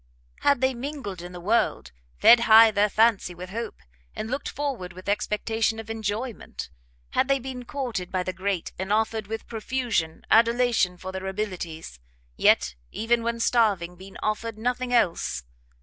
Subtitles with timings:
[0.39, 3.75] Had they mingled in the world, fed high their fancy with hope,
[4.15, 6.71] and looked forward with expectation of enjoyment;
[7.11, 11.99] had they been courted by the great, and offered with profusion adulation for their abilities,
[12.35, 15.43] yet, even when starving, been offered nothing else!